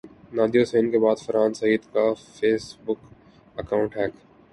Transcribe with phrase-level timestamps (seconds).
[0.33, 2.05] Nadia Hussain کے بعد فرحان سعید کا
[2.29, 2.99] فیس بک
[3.55, 4.13] اکانٹ ہیک